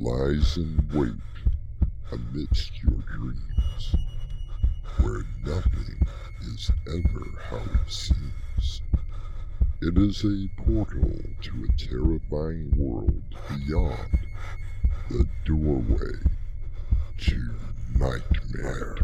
lies 0.00 0.56
in 0.56 0.88
wait 0.94 1.12
amidst 2.10 2.82
your 2.82 2.98
dreams, 3.02 3.94
where 4.96 5.24
nothing 5.44 6.00
is 6.40 6.70
ever 6.88 7.26
how 7.50 7.58
it 7.58 7.92
seems. 7.92 8.80
It 9.82 9.98
is 9.98 10.24
a 10.24 10.48
portal 10.62 11.20
to 11.42 11.64
a 11.68 11.76
terrifying 11.76 12.72
world 12.78 13.22
beyond 13.48 14.26
the 15.10 15.26
doorway 15.44 16.16
to 17.18 17.54
nightmare. 17.98 18.96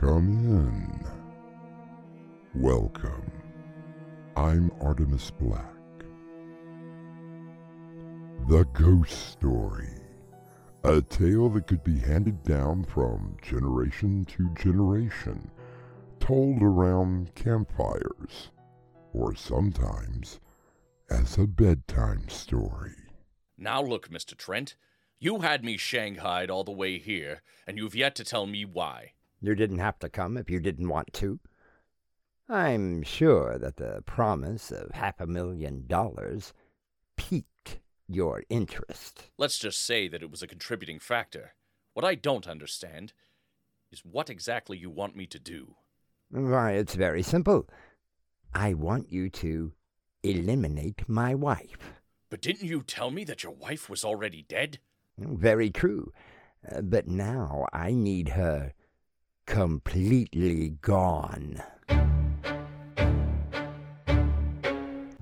Come 0.00 0.28
in. 2.54 2.62
Welcome. 2.62 3.32
I'm 4.36 4.70
Artemis 4.80 5.32
Black. 5.32 5.74
The 8.46 8.62
Ghost 8.74 9.32
Story. 9.32 9.90
A 10.84 11.02
tale 11.02 11.48
that 11.48 11.66
could 11.66 11.82
be 11.82 11.98
handed 11.98 12.44
down 12.44 12.84
from 12.84 13.36
generation 13.42 14.24
to 14.26 14.48
generation, 14.50 15.50
told 16.20 16.62
around 16.62 17.34
campfires, 17.34 18.52
or 19.12 19.34
sometimes 19.34 20.38
as 21.10 21.36
a 21.38 21.46
bedtime 21.48 22.28
story. 22.28 22.94
Now 23.56 23.82
look, 23.82 24.10
Mr. 24.10 24.36
Trent, 24.36 24.76
you 25.18 25.40
had 25.40 25.64
me 25.64 25.76
shanghaied 25.76 26.50
all 26.50 26.62
the 26.62 26.70
way 26.70 27.00
here, 27.00 27.42
and 27.66 27.76
you've 27.76 27.96
yet 27.96 28.14
to 28.14 28.22
tell 28.22 28.46
me 28.46 28.64
why. 28.64 29.14
You 29.40 29.54
didn't 29.54 29.78
have 29.78 29.98
to 30.00 30.08
come 30.08 30.36
if 30.36 30.50
you 30.50 30.60
didn't 30.60 30.88
want 30.88 31.12
to. 31.14 31.38
I'm 32.48 33.02
sure 33.02 33.58
that 33.58 33.76
the 33.76 34.02
promise 34.06 34.70
of 34.70 34.90
half 34.92 35.20
a 35.20 35.26
million 35.26 35.84
dollars 35.86 36.54
piqued 37.16 37.78
your 38.08 38.42
interest. 38.48 39.30
Let's 39.36 39.58
just 39.58 39.84
say 39.84 40.08
that 40.08 40.22
it 40.22 40.30
was 40.30 40.42
a 40.42 40.46
contributing 40.46 40.98
factor. 40.98 41.52
What 41.92 42.04
I 42.04 42.14
don't 42.14 42.48
understand 42.48 43.12
is 43.92 44.00
what 44.04 44.30
exactly 44.30 44.78
you 44.78 44.90
want 44.90 45.14
me 45.14 45.26
to 45.26 45.38
do. 45.38 45.74
Why, 46.30 46.72
it's 46.72 46.94
very 46.94 47.22
simple. 47.22 47.68
I 48.54 48.74
want 48.74 49.12
you 49.12 49.28
to 49.30 49.72
eliminate 50.22 51.08
my 51.08 51.34
wife. 51.34 51.92
But 52.30 52.40
didn't 52.42 52.68
you 52.68 52.82
tell 52.82 53.10
me 53.10 53.24
that 53.24 53.42
your 53.42 53.52
wife 53.52 53.88
was 53.88 54.04
already 54.04 54.42
dead? 54.42 54.78
Very 55.18 55.70
true. 55.70 56.12
Uh, 56.70 56.82
but 56.82 57.08
now 57.08 57.66
I 57.72 57.92
need 57.92 58.30
her 58.30 58.72
completely 59.48 60.68
gone. 60.82 61.62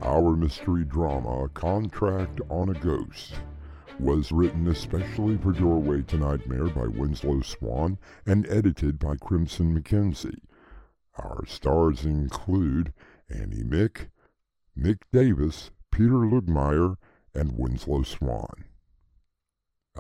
Our 0.03 0.37
mystery 0.37 0.85
drama, 0.85 1.49
Contract 1.51 2.41
on 2.49 2.69
a 2.69 2.75
Ghost, 2.75 3.35
was 4.01 4.33
written 4.33 4.67
especially 4.67 5.39
for 5.39 5.53
Doorway 5.53 6.03
to 6.03 6.17
Nightmare 6.19 6.67
by 6.67 6.89
Winslow 6.89 7.41
Swan 7.43 7.99
and 8.27 8.49
edited 8.51 8.99
by 8.99 9.15
Crimson 9.15 9.81
McKenzie. 9.81 10.41
Our 11.17 11.47
stars 11.47 12.05
include 12.05 12.93
Annie 13.31 13.63
Mick, 13.63 14.09
Nick 14.75 15.09
Davis, 15.13 15.71
Peter 15.93 16.27
Luigtmeier, 16.27 16.97
and 17.33 17.57
Winslow 17.57 18.03
Swan. 18.03 18.65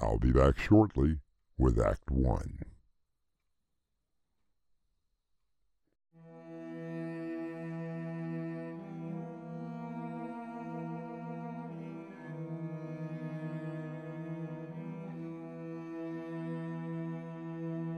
I'll 0.02 0.18
be 0.18 0.32
back 0.32 0.58
shortly 0.58 1.20
with 1.56 1.80
Act 1.80 2.10
1. 2.10 2.75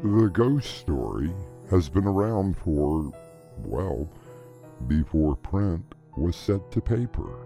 The 0.03 0.31
ghost 0.33 0.79
story 0.79 1.35
has 1.71 1.89
been 1.89 2.07
around 2.07 2.57
for, 2.57 3.11
well, 3.65 4.09
before 4.87 5.35
print 5.35 5.93
was 6.17 6.37
set 6.37 6.71
to 6.71 6.81
paper. 6.81 7.45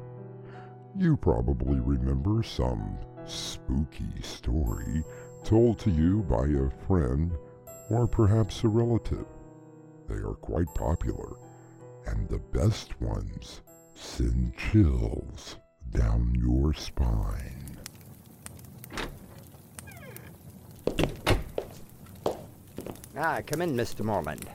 You 0.95 1.17
probably 1.17 1.81
remember 1.81 2.43
some 2.43 2.99
spooky 3.25 4.21
story 4.21 5.03
told 5.43 5.79
to 5.79 5.91
you 5.91 6.25
by 6.25 6.45
a 6.45 6.69
friend 6.87 7.33
or 7.89 8.07
perhaps 8.07 8.63
a 8.65 8.69
relative. 8.69 9.27
They 10.07 10.17
are 10.17 10.35
quite 10.35 10.75
popular, 10.75 11.37
and 12.05 12.29
the 12.29 12.39
best 12.39 13.01
ones 13.01 13.63
send 13.95 14.59
chills 14.59 15.57
down 15.91 16.35
your 16.39 16.75
spine. 16.75 17.82
Ah, 23.17 23.41
come 23.47 23.61
in, 23.61 23.77
Mr. 23.77 24.05
Morland. 24.05 24.49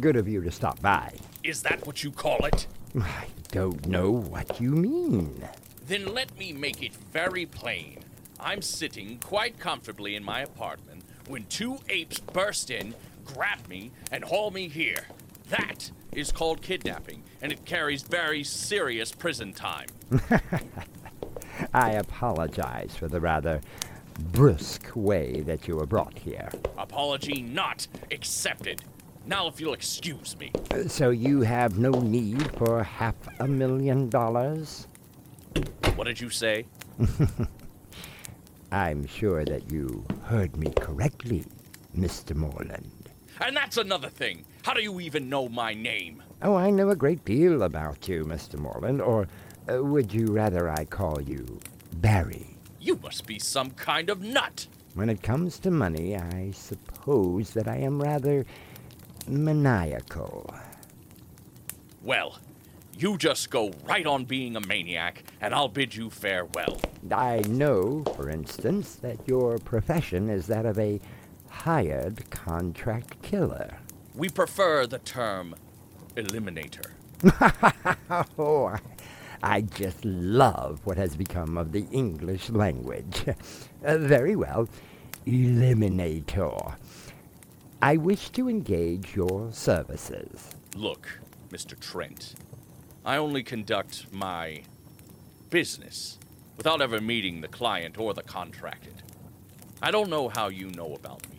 Good 0.00 0.16
of 0.16 0.28
you 0.28 0.42
to 0.42 0.50
stop 0.50 0.80
by. 0.82 1.14
Is 1.42 1.62
that 1.62 1.86
what 1.86 2.04
you 2.04 2.10
call 2.10 2.44
it? 2.44 2.66
I 3.00 3.24
don't 3.50 3.86
know 3.86 4.10
what 4.10 4.60
you 4.60 4.72
mean. 4.72 5.48
Then 5.86 6.12
let 6.12 6.36
me 6.38 6.52
make 6.52 6.82
it 6.82 6.94
very 6.94 7.46
plain. 7.46 8.00
I'm 8.38 8.60
sitting 8.60 9.18
quite 9.20 9.58
comfortably 9.58 10.14
in 10.16 10.22
my 10.22 10.40
apartment 10.40 11.02
when 11.28 11.44
two 11.46 11.78
apes 11.88 12.20
burst 12.20 12.70
in, 12.70 12.94
grab 13.24 13.66
me, 13.68 13.90
and 14.12 14.22
haul 14.22 14.50
me 14.50 14.68
here. 14.68 15.06
That 15.48 15.90
is 16.12 16.30
called 16.30 16.60
kidnapping, 16.60 17.22
and 17.40 17.52
it 17.52 17.64
carries 17.64 18.02
very 18.02 18.44
serious 18.44 19.12
prison 19.12 19.54
time. 19.54 19.88
I 21.74 21.92
apologize 21.92 22.94
for 22.96 23.08
the 23.08 23.20
rather 23.20 23.60
brusque 24.18 24.90
way 24.94 25.40
that 25.42 25.68
you 25.68 25.76
were 25.76 25.86
brought 25.86 26.18
here. 26.18 26.50
Apology 26.76 27.42
not 27.42 27.86
accepted. 28.10 28.82
Now, 29.26 29.46
if 29.46 29.60
you'll 29.60 29.74
excuse 29.74 30.36
me. 30.38 30.52
So 30.86 31.10
you 31.10 31.42
have 31.42 31.78
no 31.78 31.90
need 31.90 32.50
for 32.56 32.82
half 32.82 33.14
a 33.40 33.46
million 33.46 34.08
dollars? 34.08 34.86
What 35.96 36.06
did 36.06 36.20
you 36.20 36.30
say? 36.30 36.66
I'm 38.72 39.06
sure 39.06 39.44
that 39.44 39.70
you 39.70 40.04
heard 40.24 40.56
me 40.56 40.72
correctly, 40.78 41.44
Mr. 41.96 42.34
Morland. 42.34 43.08
And 43.40 43.56
that's 43.56 43.76
another 43.76 44.08
thing. 44.08 44.44
How 44.62 44.74
do 44.74 44.82
you 44.82 45.00
even 45.00 45.28
know 45.28 45.48
my 45.48 45.74
name? 45.74 46.22
Oh, 46.42 46.54
I 46.54 46.70
know 46.70 46.90
a 46.90 46.96
great 46.96 47.24
deal 47.24 47.62
about 47.62 48.08
you, 48.08 48.24
Mr. 48.24 48.58
Morland, 48.58 49.00
or 49.00 49.28
uh, 49.72 49.82
would 49.82 50.12
you 50.12 50.26
rather 50.26 50.68
I 50.70 50.84
call 50.84 51.20
you 51.20 51.60
Barry? 51.94 52.57
You 52.88 52.98
must 53.02 53.26
be 53.26 53.38
some 53.38 53.72
kind 53.72 54.08
of 54.08 54.22
nut. 54.22 54.66
When 54.94 55.10
it 55.10 55.22
comes 55.22 55.58
to 55.58 55.70
money, 55.70 56.16
I 56.16 56.52
suppose 56.52 57.50
that 57.50 57.68
I 57.68 57.76
am 57.76 58.00
rather 58.00 58.46
maniacal. 59.26 60.54
Well, 62.02 62.38
you 62.96 63.18
just 63.18 63.50
go 63.50 63.72
right 63.84 64.06
on 64.06 64.24
being 64.24 64.56
a 64.56 64.66
maniac, 64.66 65.22
and 65.38 65.54
I'll 65.54 65.68
bid 65.68 65.96
you 65.96 66.08
farewell. 66.08 66.80
I 67.10 67.40
know, 67.40 68.04
for 68.16 68.30
instance, 68.30 68.94
that 69.02 69.18
your 69.28 69.58
profession 69.58 70.30
is 70.30 70.46
that 70.46 70.64
of 70.64 70.78
a 70.78 70.98
hired 71.50 72.30
contract 72.30 73.20
killer. 73.20 73.76
We 74.14 74.30
prefer 74.30 74.86
the 74.86 75.00
term 75.00 75.54
eliminator. 76.16 76.92
Oh, 78.38 78.74
I, 79.42 79.60
just 79.62 80.04
love 80.04 80.80
what 80.84 80.96
has 80.96 81.16
become 81.16 81.56
of 81.58 81.72
the 81.72 81.86
English 81.90 82.50
language. 82.50 83.24
Uh, 83.84 83.96
very 83.96 84.34
well. 84.34 84.68
Eliminator. 85.24 86.74
I 87.80 87.96
wish 87.96 88.30
to 88.30 88.48
engage 88.48 89.14
your 89.14 89.52
services. 89.52 90.50
Look, 90.74 91.20
Mr. 91.50 91.78
Trent, 91.78 92.34
I 93.04 93.18
only 93.18 93.44
conduct 93.44 94.12
my 94.12 94.62
business 95.48 96.18
without 96.56 96.82
ever 96.82 97.00
meeting 97.00 97.40
the 97.40 97.46
client 97.46 97.98
or 97.98 98.14
the 98.14 98.22
contracted. 98.24 99.02
I 99.80 99.92
don't 99.92 100.10
know 100.10 100.28
how 100.28 100.48
you 100.48 100.70
know 100.72 100.94
about 100.94 101.22
me, 101.30 101.36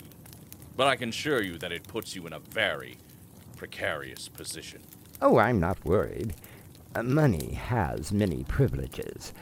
but 0.77 0.87
I 0.87 0.95
can 0.95 1.09
assure 1.09 1.43
you 1.43 1.57
that 1.57 1.73
it 1.73 1.85
puts 1.89 2.15
you 2.15 2.25
in 2.25 2.31
a 2.31 2.39
very 2.39 2.97
precarious 3.57 4.29
position. 4.29 4.81
Oh, 5.21 5.37
I'm 5.37 5.59
not 5.59 5.83
worried. 5.83 6.33
Uh, 6.95 7.03
money 7.03 7.53
has 7.53 8.11
many 8.11 8.43
privileges. 8.45 9.33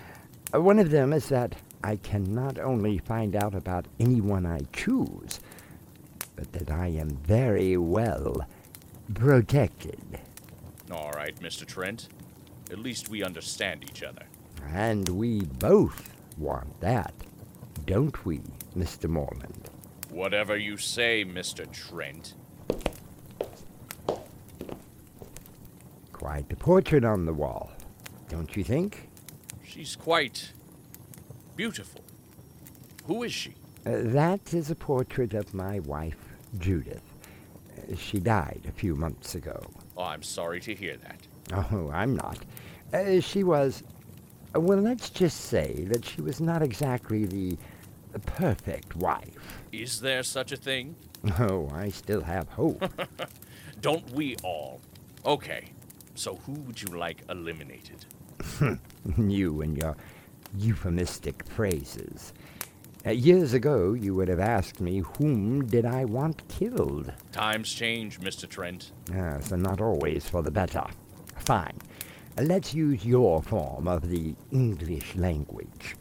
Uh, 0.54 0.62
one 0.62 0.80
of 0.80 0.92
them 0.92 1.14
is 1.14 1.30
that 1.30 1.56
I 1.84 1.96
can 1.96 2.36
not 2.36 2.60
only 2.60 2.98
find 2.98 3.36
out 3.36 3.56
about 3.56 3.86
anyone 4.00 4.46
I 4.46 4.62
choose, 4.74 5.40
but 6.36 6.52
that 6.52 6.70
I 6.70 6.88
am 6.88 7.10
very 7.10 7.78
well 7.78 8.46
protected. 9.14 10.20
All 10.92 11.12
right, 11.12 11.36
Mr. 11.40 11.66
Trent. 11.66 12.10
At 12.70 12.80
least 12.80 13.10
we 13.10 13.24
understand 13.24 13.84
each 13.84 14.04
other. 14.04 14.24
And 14.74 15.08
we 15.08 15.42
both 15.42 16.10
want 16.38 16.82
that, 16.82 17.14
don't 17.86 18.26
we, 18.26 18.42
Mr. 18.78 19.10
Morland? 19.10 19.70
Whatever 20.10 20.58
you 20.58 20.76
say, 20.78 21.24
Mr. 21.24 21.70
Trent. 21.72 22.34
A 26.38 26.56
portrait 26.56 27.04
on 27.04 27.26
the 27.26 27.34
wall, 27.34 27.72
don't 28.30 28.56
you 28.56 28.64
think? 28.64 29.10
She's 29.66 29.96
quite 29.96 30.52
beautiful. 31.56 32.02
Who 33.06 33.24
is 33.24 33.34
she? 33.34 33.56
Uh, 33.86 33.98
that 34.04 34.54
is 34.54 34.70
a 34.70 34.76
portrait 34.76 35.34
of 35.34 35.54
my 35.54 35.80
wife, 35.80 36.18
Judith. 36.60 37.02
Uh, 37.78 37.96
she 37.96 38.20
died 38.20 38.62
a 38.68 38.72
few 38.72 38.96
months 38.96 39.34
ago. 39.36 39.60
Oh, 39.98 40.04
I'm 40.04 40.22
sorry 40.24 40.60
to 40.62 40.76
hear 40.76 40.96
that. 40.98 41.20
Oh, 41.72 41.90
I'm 41.92 42.16
not. 42.16 42.38
Uh, 42.94 43.20
she 43.20 43.44
was. 43.44 43.84
uh, 44.56 44.60
Well, 44.60 44.80
let's 44.80 45.10
just 45.10 45.42
say 45.46 45.86
that 45.90 46.06
she 46.06 46.22
was 46.22 46.40
not 46.40 46.62
exactly 46.62 47.26
the 47.26 47.58
perfect 48.26 48.96
wife. 48.96 49.60
Is 49.72 50.02
there 50.02 50.24
such 50.24 50.52
a 50.52 50.58
thing? 50.58 50.96
Oh, 51.40 51.70
I 51.74 51.90
still 51.90 52.22
have 52.22 52.48
hope. 52.50 52.84
Don't 53.82 54.08
we 54.12 54.36
all? 54.44 54.80
Okay, 55.26 55.72
so 56.18 56.36
who 56.46 56.54
would 56.54 56.82
you 56.82 56.98
like 56.98 57.24
eliminated? 57.30 58.06
you 59.18 59.62
and 59.62 59.78
your 59.78 59.96
euphemistic 60.58 61.46
phrases. 61.48 62.34
Uh, 63.06 63.12
years 63.12 63.54
ago, 63.54 63.94
you 63.94 64.16
would 64.16 64.28
have 64.28 64.40
asked 64.40 64.82
me 64.82 65.00
whom 65.18 65.66
did 65.66 65.86
I 65.86 66.06
want 66.06 66.48
killed. 66.50 67.14
Times 67.32 67.72
change, 67.72 68.20
Mr. 68.20 68.50
Trent. 68.50 68.92
Yes, 69.12 69.52
and 69.52 69.64
not 69.64 69.80
always 69.80 70.28
for 70.28 70.42
the 70.42 70.52
better. 70.52 70.84
Fine. 71.38 71.78
Uh, 72.38 72.42
Let's 72.42 72.74
use 72.74 73.06
your 73.06 73.42
form 73.42 73.88
of 73.88 74.10
the 74.10 74.36
English 74.52 75.16
language. 75.16 75.96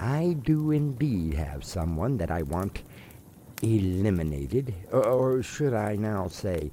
I 0.00 0.36
do 0.42 0.72
indeed 0.72 1.34
have 1.34 1.64
someone 1.64 2.16
that 2.16 2.30
I 2.30 2.42
want 2.42 2.82
eliminated, 3.62 4.74
or 4.90 5.42
should 5.42 5.72
I 5.72 5.94
now 5.96 6.28
say 6.28 6.72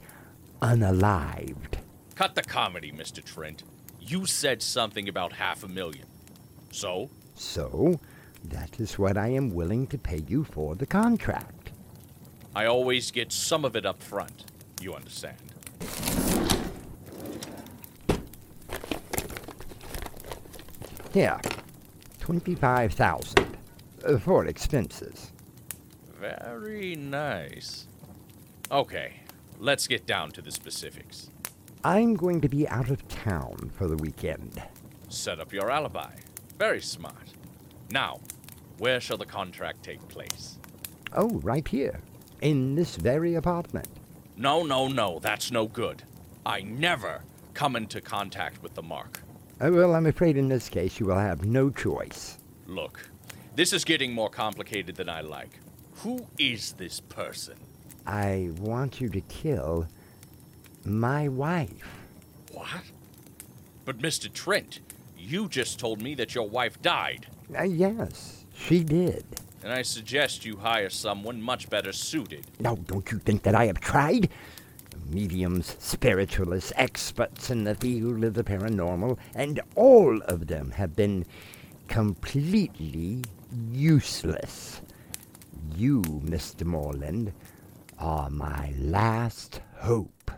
unalived. 0.62 1.81
Cut 2.22 2.36
the 2.36 2.44
comedy, 2.44 2.92
Mr. 2.92 3.24
Trent. 3.24 3.64
You 4.00 4.28
said 4.28 4.62
something 4.62 5.10
about 5.10 5.34
half 5.34 5.64
a 5.64 5.68
million. 5.68 6.06
So? 6.72 7.10
So, 7.34 8.00
that 8.44 8.80
is 8.80 9.00
what 9.00 9.18
I 9.18 9.30
am 9.30 9.56
willing 9.56 9.88
to 9.88 9.98
pay 9.98 10.22
you 10.28 10.44
for 10.44 10.76
the 10.76 10.86
contract. 10.86 11.72
I 12.56 12.68
always 12.68 13.10
get 13.10 13.32
some 13.32 13.66
of 13.66 13.76
it 13.76 13.88
up 13.88 14.04
front. 14.04 14.46
You 14.80 14.94
understand? 14.94 15.38
Here, 21.12 21.42
twenty-five 22.20 22.94
thousand 22.94 23.58
uh, 24.06 24.20
for 24.20 24.46
expenses. 24.46 25.32
Very 26.20 26.96
nice. 26.96 27.88
Okay, 28.72 29.22
let's 29.58 29.88
get 29.88 30.06
down 30.06 30.30
to 30.34 30.44
the 30.44 30.52
specifics. 30.52 31.32
I'm 31.84 32.14
going 32.14 32.42
to 32.42 32.50
be 32.50 32.68
out 32.68 32.92
of 32.92 33.08
town 33.08 33.72
for 33.76 33.88
the 33.88 33.98
weekend. 33.98 34.62
Set 35.10 35.40
up 35.40 35.52
your 35.52 35.72
alibi. 35.72 36.12
Very 36.60 36.80
smart. 36.80 37.34
Now, 37.90 38.20
where 38.78 39.02
shall 39.02 39.18
the 39.18 39.26
contract 39.26 39.82
take 39.82 40.08
place? 40.08 40.60
Oh, 41.14 41.40
right 41.44 41.68
here, 41.68 42.00
in 42.42 42.76
this 42.76 42.98
very 42.98 43.34
apartment. 43.34 43.88
No, 44.38 44.62
no, 44.62 44.88
no, 44.88 45.18
that's 45.20 45.52
no 45.52 45.66
good. 45.66 46.04
I 46.46 46.62
never 46.62 47.24
come 47.56 47.76
into 47.76 48.00
contact 48.00 48.62
with 48.62 48.76
the 48.76 48.84
mark. 48.84 49.22
Uh, 49.60 49.72
well, 49.72 49.96
I'm 49.96 50.06
afraid 50.06 50.38
in 50.38 50.50
this 50.50 50.70
case 50.70 51.00
you 51.00 51.08
will 51.08 51.18
have 51.18 51.46
no 51.46 51.72
choice. 51.72 52.38
Look, 52.68 53.10
this 53.56 53.74
is 53.74 53.84
getting 53.84 54.14
more 54.14 54.30
complicated 54.30 54.96
than 54.96 55.10
I 55.10 55.22
like. 55.22 55.60
Who 55.98 56.28
is 56.38 56.74
this 56.74 57.00
person? 57.00 57.56
I 58.06 58.52
want 58.60 59.02
you 59.02 59.10
to 59.10 59.22
kill 59.22 59.88
my 60.86 61.28
wife. 61.28 61.84
What? 62.52 62.84
But 63.86 64.00
Mr. 64.00 64.32
Trent, 64.32 64.80
you 65.18 65.48
just 65.50 65.80
told 65.80 66.02
me 66.02 66.16
that 66.16 66.36
your 66.36 66.48
wife 66.50 66.82
died, 66.82 67.28
Uh, 67.58 67.64
yes, 67.64 68.46
she 68.56 68.84
did. 68.84 69.24
and 69.64 69.72
I 69.74 69.82
suggest 69.84 70.46
you 70.46 70.58
hire 70.58 70.90
someone 70.90 71.42
much 71.42 71.70
better 71.70 71.92
suited. 71.92 72.46
Now, 72.60 72.76
don't 72.76 73.12
you 73.12 73.20
think 73.20 73.44
that 73.44 73.56
I 73.56 73.66
have 73.66 73.80
tried? 73.80 74.30
Mediums, 75.10 75.76
spiritualists, 75.80 76.72
experts 76.76 77.50
in 77.50 77.64
the 77.66 77.76
field 77.76 78.24
of 78.24 78.34
the 78.34 78.44
paranormal, 78.44 79.18
and 79.36 79.60
all 79.76 80.22
of 80.24 80.48
them 80.48 80.72
have 80.72 80.96
been 80.96 81.26
completely 81.88 83.22
useless. 83.72 84.82
You, 85.76 86.02
Mr. 86.02 86.64
Morland, 86.66 87.34
are 88.00 88.30
my 88.30 88.74
last 88.80 89.60
hope. 89.78 90.32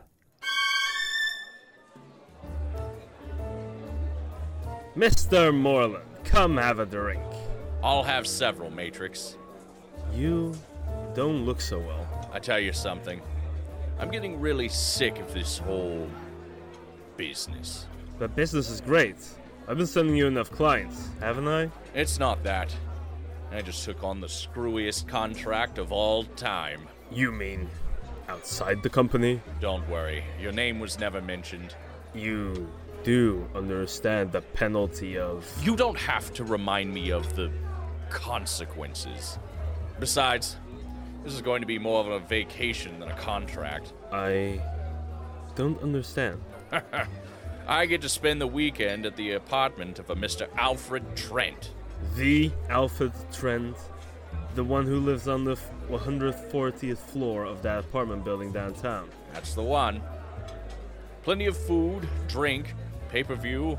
Mr. 4.95 5.51
Moreland, 5.51 6.05
come 6.23 6.55
have 6.57 6.77
a 6.77 6.85
drink. 6.85 7.23
I'll 7.83 8.03
have 8.03 8.27
several, 8.27 8.69
Matrix. 8.69 9.37
You 10.13 10.53
don't 11.15 11.47
look 11.47 11.61
so 11.61 11.79
well. 11.79 12.29
I 12.31 12.37
tell 12.37 12.59
you 12.59 12.73
something. 12.73 13.19
I'm 13.97 14.11
getting 14.11 14.39
really 14.39 14.69
sick 14.69 15.17
of 15.17 15.33
this 15.33 15.57
whole 15.57 16.07
business. 17.17 17.87
But 18.19 18.35
business 18.35 18.69
is 18.69 18.81
great. 18.81 19.15
I've 19.67 19.77
been 19.77 19.87
sending 19.87 20.15
you 20.15 20.27
enough 20.27 20.51
clients, 20.51 21.09
haven't 21.19 21.47
I? 21.47 21.71
It's 21.95 22.19
not 22.19 22.43
that. 22.43 22.75
I 23.51 23.61
just 23.61 23.83
took 23.83 24.03
on 24.03 24.21
the 24.21 24.27
screwiest 24.27 25.07
contract 25.07 25.79
of 25.79 25.91
all 25.91 26.23
time. 26.23 26.87
You 27.11 27.31
mean 27.31 27.67
outside 28.29 28.83
the 28.83 28.89
company? 28.89 29.41
Don't 29.59 29.87
worry, 29.89 30.23
your 30.39 30.51
name 30.51 30.79
was 30.79 30.99
never 30.99 31.19
mentioned. 31.19 31.75
You 32.13 32.69
do 33.03 33.47
understand 33.53 34.31
the 34.31 34.41
penalty 34.41 35.17
of. 35.17 35.45
You 35.61 35.75
don't 35.75 35.97
have 35.97 36.33
to 36.33 36.43
remind 36.43 36.93
me 36.93 37.11
of 37.11 37.35
the 37.35 37.51
consequences. 38.09 39.37
Besides, 39.99 40.57
this 41.23 41.33
is 41.33 41.41
going 41.41 41.61
to 41.61 41.67
be 41.67 41.79
more 41.79 41.99
of 41.99 42.07
a 42.07 42.19
vacation 42.19 42.99
than 42.99 43.09
a 43.09 43.15
contract. 43.15 43.93
I 44.11 44.61
don't 45.55 45.81
understand. 45.81 46.41
I 47.67 47.85
get 47.85 48.01
to 48.01 48.09
spend 48.09 48.41
the 48.41 48.47
weekend 48.47 49.05
at 49.05 49.15
the 49.15 49.33
apartment 49.33 49.99
of 49.99 50.09
a 50.09 50.15
Mr. 50.15 50.47
Alfred 50.57 51.15
Trent. 51.15 51.71
The 52.15 52.51
Alfred 52.69 53.13
Trent, 53.31 53.77
the 54.55 54.63
one 54.63 54.85
who 54.85 54.99
lives 54.99 55.27
on 55.27 55.45
the 55.45 55.55
140th 55.89 56.97
floor 56.97 57.45
of 57.45 57.61
that 57.61 57.79
apartment 57.79 58.25
building 58.25 58.51
downtown. 58.51 59.09
That's 59.33 59.53
the 59.53 59.63
one. 59.63 60.01
Plenty 61.23 61.45
of 61.45 61.55
food, 61.55 62.07
drink, 62.27 62.73
pay 63.13 63.23
per 63.23 63.35
view, 63.35 63.77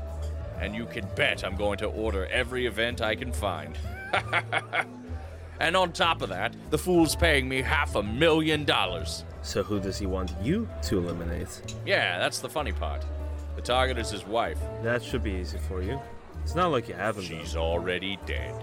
and 0.61 0.73
you 0.73 0.85
can 0.85 1.05
bet 1.17 1.43
I'm 1.43 1.57
going 1.57 1.77
to 1.79 1.87
order 1.87 2.25
every 2.27 2.67
event 2.67 3.01
I 3.01 3.15
can 3.15 3.33
find. 3.33 3.77
and 5.59 5.75
on 5.75 5.91
top 5.91 6.21
of 6.21 6.29
that, 6.29 6.55
the 6.69 6.77
fool's 6.77 7.17
paying 7.17 7.49
me 7.49 7.61
half 7.61 7.95
a 7.95 8.01
million 8.01 8.63
dollars. 8.63 9.25
So 9.41 9.61
who 9.61 9.81
does 9.81 9.99
he 9.99 10.05
want 10.05 10.31
you 10.41 10.69
to 10.83 10.99
eliminate? 10.99 11.75
Yeah, 11.85 12.17
that's 12.17 12.39
the 12.39 12.47
funny 12.47 12.71
part. 12.71 13.03
The 13.57 13.61
target 13.61 13.97
is 13.97 14.09
his 14.09 14.25
wife. 14.25 14.57
That 14.83 15.03
should 15.03 15.21
be 15.21 15.33
easy 15.33 15.57
for 15.67 15.81
you. 15.81 15.99
It's 16.41 16.55
not 16.55 16.71
like 16.71 16.87
you 16.87 16.95
haven't. 16.95 17.25
She's 17.25 17.57
already 17.57 18.17
dead. 18.25 18.55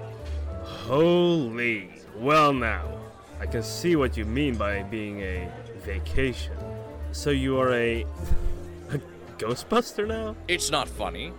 Holy. 0.62 1.90
Well, 2.16 2.54
now, 2.54 2.98
I 3.40 3.44
can 3.44 3.62
see 3.62 3.94
what 3.94 4.16
you 4.16 4.24
mean 4.24 4.54
by 4.54 4.84
being 4.84 5.20
a 5.20 5.50
vacation. 5.84 6.56
So 7.12 7.28
you 7.28 7.58
are 7.58 7.74
a. 7.74 8.06
Ghostbuster 9.42 10.06
now? 10.06 10.36
It's 10.46 10.70
not 10.70 10.88
funny. 10.88 11.32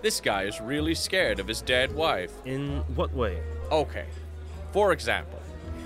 This 0.00 0.22
guy 0.22 0.44
is 0.44 0.58
really 0.58 0.94
scared 0.94 1.38
of 1.38 1.46
his 1.46 1.60
dead 1.60 1.94
wife. 1.94 2.32
In 2.46 2.78
what 2.94 3.12
way? 3.12 3.42
Okay. 3.70 4.06
For 4.72 4.92
example, 4.92 5.38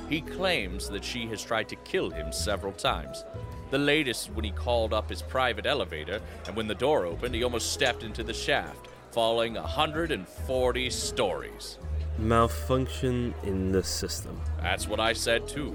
he 0.08 0.20
claims 0.20 0.88
that 0.88 1.04
she 1.04 1.26
has 1.26 1.42
tried 1.42 1.68
to 1.70 1.76
kill 1.76 2.10
him 2.10 2.32
several 2.32 2.72
times. 2.72 3.24
The 3.72 3.78
latest 3.78 4.30
when 4.32 4.44
he 4.44 4.52
called 4.52 4.94
up 4.94 5.10
his 5.10 5.22
private 5.22 5.66
elevator, 5.66 6.20
and 6.46 6.54
when 6.54 6.68
the 6.68 6.74
door 6.76 7.04
opened, 7.04 7.34
he 7.34 7.42
almost 7.42 7.72
stepped 7.72 8.04
into 8.04 8.22
the 8.22 8.32
shaft, 8.32 8.86
falling 9.10 9.54
140 9.54 10.90
stories. 10.90 11.78
Malfunction 12.16 13.34
in 13.42 13.72
the 13.72 13.82
system. 13.82 14.40
That's 14.62 14.86
what 14.86 15.00
I 15.00 15.14
said 15.14 15.48
too. 15.48 15.74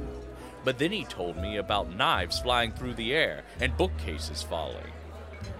But 0.63 0.79
then 0.79 0.93
he 0.93 1.03
told 1.03 1.35
me 1.35 1.57
about 1.57 1.93
knives 1.93 2.39
flying 2.39 2.71
through 2.71 2.93
the 2.93 3.13
air 3.13 3.43
and 3.59 3.75
bookcases 3.75 4.41
falling. 4.41 4.93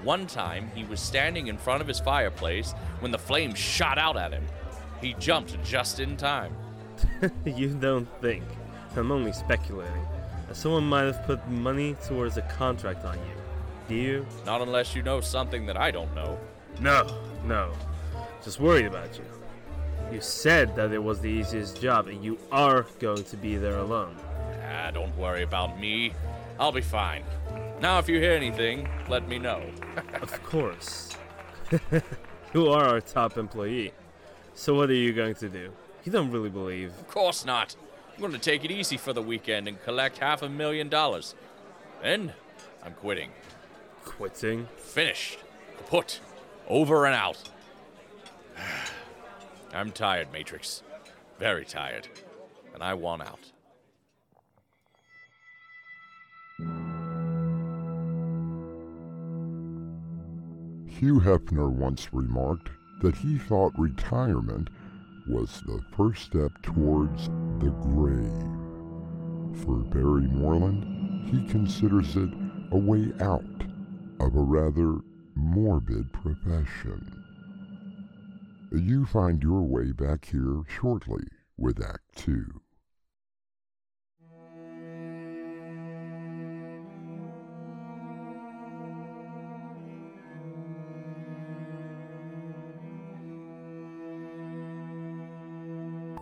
One 0.03 0.27
time, 0.27 0.71
he 0.75 0.83
was 0.83 1.00
standing 1.00 1.47
in 1.47 1.57
front 1.57 1.81
of 1.81 1.88
his 1.88 2.00
fireplace 2.00 2.73
when 3.00 3.11
the 3.11 3.17
flames 3.17 3.57
shot 3.57 3.97
out 3.97 4.17
at 4.17 4.31
him. 4.31 4.45
He 5.00 5.13
jumped 5.15 5.61
just 5.63 6.00
in 6.00 6.17
time. 6.17 6.55
you 7.45 7.69
don't 7.69 8.07
think. 8.21 8.43
I'm 8.95 9.11
only 9.11 9.31
speculating. 9.31 10.05
That 10.47 10.55
someone 10.55 10.83
might 10.83 11.03
have 11.03 11.23
put 11.23 11.47
money 11.47 11.95
towards 12.05 12.38
a 12.38 12.41
contract 12.43 13.05
on 13.05 13.17
you. 13.17 13.35
Do 13.88 13.95
you? 13.95 14.25
Not 14.45 14.61
unless 14.61 14.95
you 14.95 15.03
know 15.03 15.21
something 15.21 15.65
that 15.65 15.77
I 15.77 15.91
don't 15.91 16.13
know. 16.15 16.39
No, 16.79 17.07
no. 17.45 17.73
Just 18.43 18.59
worried 18.59 18.85
about 18.85 19.17
you. 19.17 19.25
You 20.11 20.19
said 20.19 20.75
that 20.75 20.91
it 20.91 21.01
was 21.01 21.21
the 21.21 21.29
easiest 21.29 21.81
job 21.81 22.07
and 22.07 22.23
you 22.23 22.38
are 22.51 22.85
going 23.00 23.23
to 23.23 23.38
be 23.38 23.55
there 23.57 23.77
alone. 23.77 24.17
Ah, 24.63 24.91
don't 24.91 25.15
worry 25.17 25.43
about 25.43 25.79
me. 25.79 26.13
I'll 26.62 26.72
be 26.72 26.80
fine. 26.80 27.24
Now, 27.80 27.98
if 27.98 28.08
you 28.08 28.20
hear 28.20 28.34
anything, 28.34 28.88
let 29.10 29.27
me 29.27 29.39
know. 29.39 29.63
Of 30.22 30.44
course. 30.44 31.10
you 32.53 32.68
are 32.68 32.86
our 32.86 33.01
top 33.01 33.36
employee. 33.38 33.91
So 34.53 34.75
what 34.75 34.91
are 34.91 34.94
you 34.94 35.12
going 35.12 35.34
to 35.36 35.50
do? 35.50 35.72
You 36.03 36.12
don't 36.12 36.30
really 36.30 36.51
believe. 36.51 36.91
Of 36.91 37.08
course 37.08 37.44
not. 37.44 37.75
I'm 38.13 38.20
going 38.20 38.34
to 38.34 38.38
take 38.38 38.63
it 38.63 38.70
easy 38.70 38.98
for 38.98 39.12
the 39.12 39.22
weekend 39.24 39.68
and 39.68 39.82
collect 39.82 40.20
half 40.20 40.44
a 40.44 40.50
million 40.50 40.88
dollars. 40.88 41.34
Then, 42.03 42.34
I'm 42.84 42.94
quitting. 42.94 43.32
Quitting? 44.06 44.68
Finished. 44.77 45.39
Kaput. 45.80 46.20
Over 46.68 47.08
and 47.08 47.15
out. 47.15 47.41
I'm 49.74 49.91
tired, 49.91 50.32
Matrix. 50.32 50.84
Very 51.39 51.65
tired. 51.65 52.08
And 52.75 52.84
I 52.84 52.94
want 52.94 53.24
out. 53.24 53.50
Hugh 61.01 61.20
Hefner 61.20 61.67
once 61.67 62.13
remarked 62.13 62.70
that 63.01 63.15
he 63.15 63.39
thought 63.39 63.74
retirement 63.75 64.70
was 65.27 65.63
the 65.65 65.84
first 65.98 66.25
step 66.25 66.51
towards 66.62 67.25
the 67.58 67.72
grave. 67.81 69.65
For 69.65 69.77
Barry 69.77 70.27
Moreland, 70.27 71.27
he 71.27 71.43
considers 71.48 72.15
it 72.15 72.29
a 72.72 72.77
way 72.77 73.12
out 73.20 73.63
of 74.20 74.36
a 74.36 74.43
rather 74.43 75.00
morbid 75.34 76.13
profession. 76.13 77.24
You 78.72 79.08
find 79.08 79.41
your 79.41 79.63
way 79.63 79.93
back 79.93 80.25
here 80.25 80.62
shortly 80.67 81.24
with 81.58 81.84
Act 81.84 82.15
Two. 82.15 82.61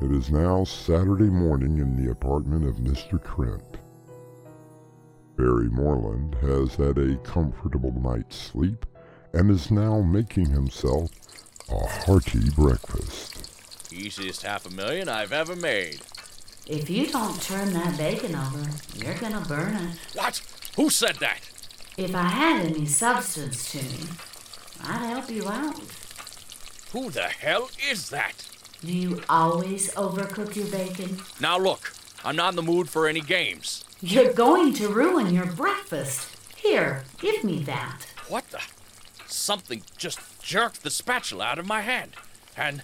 It 0.01 0.11
is 0.11 0.31
now 0.31 0.63
Saturday 0.63 1.29
morning 1.29 1.79
in 1.79 2.01
the 2.01 2.09
apartment 2.09 2.65
of 2.65 2.77
Mr. 2.77 3.21
Trent. 3.21 3.79
Barry 5.35 5.67
Moreland 5.67 6.35
has 6.35 6.75
had 6.75 6.97
a 6.97 7.17
comfortable 7.17 7.91
night's 7.91 8.37
sleep 8.37 8.85
and 9.33 9.51
is 9.51 9.69
now 9.69 9.99
making 9.99 10.51
himself 10.51 11.11
a 11.69 11.85
hearty 11.85 12.49
breakfast. 12.51 13.91
Easiest 13.91 14.43
half 14.43 14.65
a 14.65 14.73
million 14.73 15.09
I've 15.09 15.33
ever 15.33 15.55
made. 15.57 15.99
If 16.65 16.89
you 16.89 17.07
don't 17.07 17.41
turn 17.41 17.73
that 17.73 17.97
bacon 17.97 18.35
over, 18.35 18.69
you're 18.95 19.15
gonna 19.15 19.43
burn 19.49 19.75
it. 19.75 19.97
What? 20.13 20.41
Who 20.77 20.89
said 20.89 21.17
that? 21.17 21.41
If 21.97 22.15
I 22.15 22.23
had 22.23 22.65
any 22.67 22.85
substance 22.85 23.69
to 23.73 23.83
me, 23.83 23.99
I'd 24.81 25.07
help 25.07 25.29
you 25.29 25.45
out. 25.49 25.81
Who 26.93 27.09
the 27.09 27.27
hell 27.27 27.69
is 27.91 28.09
that? 28.11 28.45
Do 28.81 28.93
you 28.93 29.21
always 29.27 29.93
overcook 29.95 30.55
your 30.55 30.67
bacon? 30.67 31.17
Now 31.39 31.57
look, 31.57 31.93
I'm 32.23 32.35
not 32.35 32.49
in 32.49 32.55
the 32.55 32.61
mood 32.61 32.89
for 32.89 33.07
any 33.07 33.21
games. 33.21 33.83
You're 34.01 34.33
going 34.33 34.73
to 34.75 34.87
ruin 34.87 35.33
your 35.33 35.45
breakfast. 35.47 36.35
Here, 36.55 37.03
give 37.19 37.43
me 37.43 37.63
that. 37.63 38.05
What 38.27 38.49
the? 38.51 38.61
Something 39.27 39.83
just 39.97 40.41
jerked 40.41 40.83
the 40.83 40.89
spatula 40.89 41.45
out 41.45 41.59
of 41.59 41.67
my 41.67 41.81
hand. 41.81 42.15
And. 42.55 42.83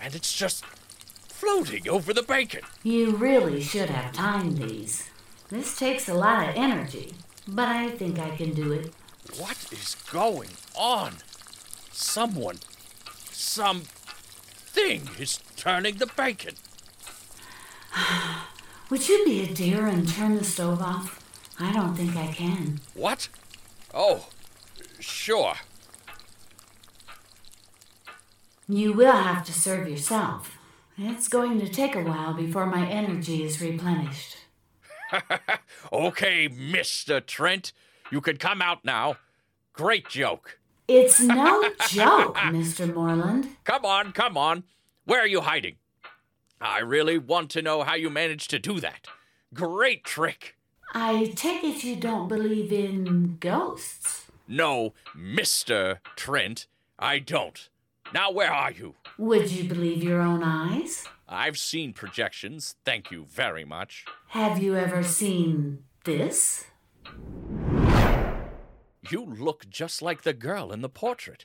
and 0.00 0.14
it's 0.14 0.32
just 0.36 0.64
floating 1.28 1.88
over 1.88 2.14
the 2.14 2.22
bacon. 2.22 2.62
You 2.82 3.16
really 3.16 3.60
should 3.60 3.90
have 3.90 4.12
timed 4.12 4.58
these. 4.58 5.10
This 5.48 5.76
takes 5.76 6.08
a 6.08 6.14
lot 6.14 6.48
of 6.48 6.54
energy, 6.56 7.14
but 7.46 7.68
I 7.68 7.90
think 7.90 8.18
I 8.18 8.30
can 8.36 8.52
do 8.52 8.72
it. 8.72 8.92
What 9.38 9.72
is 9.72 9.96
going 10.10 10.50
on? 10.76 11.14
Someone. 11.92 12.58
some 13.30 13.82
thing 14.76 15.08
is 15.18 15.38
turning 15.56 15.96
the 15.96 16.06
bacon. 16.06 16.54
Would 18.90 19.08
you 19.08 19.24
be 19.24 19.42
a 19.42 19.54
dear 19.54 19.86
and 19.86 20.06
turn 20.06 20.36
the 20.36 20.44
stove 20.44 20.82
off? 20.82 21.22
I 21.58 21.72
don't 21.72 21.94
think 21.94 22.14
I 22.14 22.26
can. 22.26 22.80
What? 22.92 23.28
Oh, 23.94 24.28
sure. 25.00 25.54
You 28.68 28.92
will 28.92 29.16
have 29.16 29.46
to 29.46 29.52
serve 29.52 29.88
yourself. 29.88 30.58
It's 30.98 31.28
going 31.28 31.58
to 31.60 31.68
take 31.68 31.96
a 31.96 32.02
while 32.02 32.34
before 32.34 32.66
my 32.66 32.86
energy 32.86 33.44
is 33.44 33.62
replenished. 33.62 34.36
okay, 35.92 36.48
Mr. 36.50 37.24
Trent. 37.24 37.72
You 38.10 38.20
can 38.20 38.36
come 38.36 38.60
out 38.60 38.84
now. 38.84 39.16
Great 39.72 40.08
joke. 40.08 40.58
It's 40.88 41.20
no 41.20 41.70
joke, 41.88 42.36
Mr. 42.36 42.92
Moreland. 42.92 43.48
Come 43.64 43.84
on, 43.84 44.12
come 44.12 44.36
on. 44.36 44.62
Where 45.04 45.20
are 45.20 45.26
you 45.26 45.40
hiding? 45.40 45.76
I 46.60 46.78
really 46.78 47.18
want 47.18 47.50
to 47.50 47.62
know 47.62 47.82
how 47.82 47.94
you 47.94 48.08
managed 48.08 48.50
to 48.50 48.58
do 48.58 48.78
that. 48.80 49.08
Great 49.52 50.04
trick. 50.04 50.56
I 50.94 51.32
take 51.34 51.64
it 51.64 51.82
you 51.82 51.96
don't 51.96 52.28
believe 52.28 52.72
in 52.72 53.36
ghosts. 53.40 54.26
No, 54.46 54.94
Mr. 55.16 55.98
Trent, 56.14 56.66
I 56.98 57.18
don't. 57.18 57.68
Now, 58.14 58.30
where 58.30 58.52
are 58.52 58.70
you? 58.70 58.94
Would 59.18 59.50
you 59.50 59.64
believe 59.68 60.04
your 60.04 60.20
own 60.20 60.44
eyes? 60.44 61.04
I've 61.28 61.58
seen 61.58 61.92
projections, 61.92 62.76
thank 62.84 63.10
you 63.10 63.26
very 63.28 63.64
much. 63.64 64.04
Have 64.28 64.62
you 64.62 64.76
ever 64.76 65.02
seen 65.02 65.82
this? 66.04 66.64
You 69.10 69.24
look 69.24 69.68
just 69.68 70.02
like 70.02 70.22
the 70.22 70.32
girl 70.32 70.72
in 70.72 70.80
the 70.80 70.88
portrait. 70.88 71.44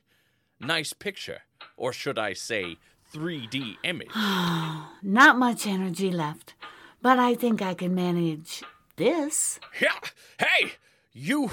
Nice 0.60 0.94
picture. 0.94 1.42
Or 1.78 1.94
should 1.94 2.18
I 2.18 2.34
say, 2.34 2.78
3D 3.14 3.78
image. 3.84 4.10
Not 4.16 5.38
much 5.38 5.68
energy 5.68 6.12
left, 6.12 6.54
but 7.02 7.20
I 7.20 7.36
think 7.36 7.62
I 7.62 7.74
can 7.74 7.94
manage 7.94 8.64
this. 8.96 9.60
Yeah. 9.82 9.94
Hey, 10.40 10.74
you. 11.14 11.52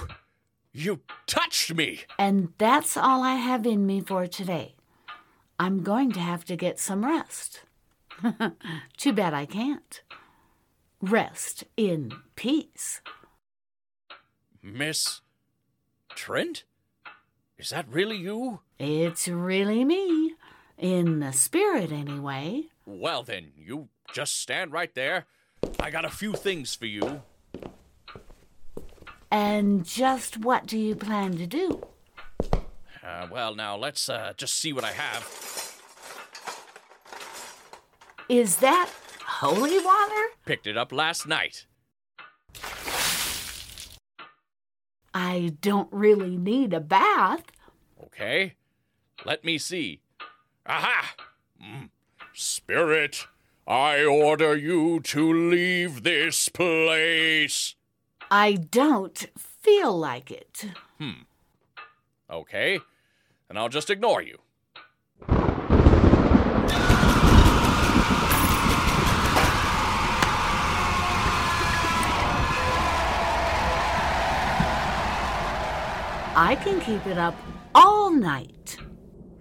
You 0.72 1.00
touched 1.26 1.74
me. 1.74 2.00
And 2.18 2.52
that's 2.58 2.96
all 2.96 3.22
I 3.22 3.34
have 3.34 3.66
in 3.66 3.86
me 3.86 4.00
for 4.00 4.26
today. 4.26 4.76
I'm 5.58 5.82
going 5.82 6.12
to 6.12 6.20
have 6.20 6.44
to 6.44 6.56
get 6.56 6.78
some 6.78 7.04
rest. 7.04 7.62
Too 8.96 9.12
bad 9.12 9.34
I 9.34 9.46
can't. 9.46 10.02
Rest 11.00 11.64
in 11.76 12.12
peace. 12.36 13.00
Miss 14.62 15.20
Trent? 16.18 16.64
Is 17.58 17.70
that 17.70 17.86
really 17.88 18.16
you? 18.16 18.58
It's 18.76 19.28
really 19.28 19.84
me. 19.84 20.34
In 20.76 21.20
the 21.20 21.32
spirit, 21.32 21.92
anyway. 21.92 22.64
Well, 22.84 23.22
then, 23.22 23.52
you 23.56 23.88
just 24.12 24.40
stand 24.40 24.72
right 24.72 24.92
there. 24.96 25.26
I 25.78 25.90
got 25.92 26.04
a 26.04 26.10
few 26.10 26.32
things 26.32 26.74
for 26.74 26.86
you. 26.86 27.22
And 29.30 29.84
just 29.86 30.38
what 30.38 30.66
do 30.66 30.76
you 30.76 30.96
plan 30.96 31.36
to 31.36 31.46
do? 31.46 31.86
Uh, 32.52 33.28
well, 33.30 33.54
now, 33.54 33.76
let's 33.76 34.08
uh, 34.08 34.32
just 34.36 34.54
see 34.54 34.72
what 34.72 34.82
I 34.82 34.90
have. 34.90 35.22
Is 38.28 38.56
that 38.56 38.90
holy 39.24 39.78
water? 39.78 40.34
Picked 40.44 40.66
it 40.66 40.76
up 40.76 40.90
last 40.90 41.28
night. 41.28 41.66
I 45.20 45.54
don't 45.60 45.88
really 45.90 46.36
need 46.36 46.72
a 46.72 46.78
bath. 46.78 47.42
Okay. 48.04 48.54
Let 49.24 49.42
me 49.42 49.58
see. 49.58 50.00
Aha! 50.64 51.16
Mm. 51.60 51.88
Spirit, 52.32 53.26
I 53.66 54.04
order 54.04 54.56
you 54.56 55.00
to 55.00 55.50
leave 55.50 56.04
this 56.04 56.48
place. 56.48 57.74
I 58.30 58.52
don't 58.52 59.26
feel 59.36 59.98
like 59.98 60.30
it. 60.30 60.66
Hmm. 60.98 61.22
Okay. 62.30 62.78
Then 63.48 63.56
I'll 63.56 63.68
just 63.68 63.90
ignore 63.90 64.22
you. 64.22 64.38
I 76.40 76.54
can 76.54 76.80
keep 76.80 77.04
it 77.04 77.18
up 77.18 77.34
all 77.74 78.12
night. 78.12 78.76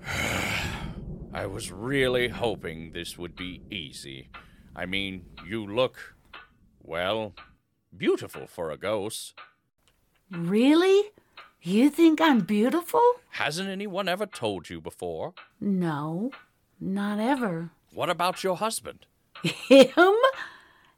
I 1.31 1.45
was 1.45 1.71
really 1.71 2.27
hoping 2.27 2.91
this 2.91 3.19
would 3.19 3.35
be 3.35 3.61
easy. 3.69 4.31
I 4.75 4.87
mean, 4.87 5.25
you 5.45 5.63
look, 5.67 6.15
well, 6.81 7.35
beautiful 7.95 8.47
for 8.47 8.71
a 8.71 8.77
ghost. 8.77 9.35
Really? 10.31 11.11
You 11.61 11.91
think 11.91 12.19
I'm 12.19 12.39
beautiful? 12.39 13.03
Hasn't 13.29 13.69
anyone 13.69 14.09
ever 14.09 14.25
told 14.25 14.67
you 14.71 14.81
before? 14.81 15.35
No, 15.61 16.31
not 16.79 17.19
ever. 17.19 17.69
What 17.93 18.09
about 18.09 18.43
your 18.43 18.57
husband? 18.57 19.05
Him? 19.43 20.15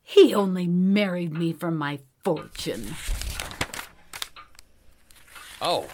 He 0.01 0.33
only 0.33 0.65
married 0.65 1.33
me 1.33 1.51
for 1.51 1.71
my 1.71 1.99
fortune. 2.23 2.95
Oh, 5.61 5.87